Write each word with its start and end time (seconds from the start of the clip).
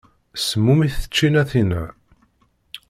Semmumit 0.45 0.95
tčinatin-a. 1.05 1.83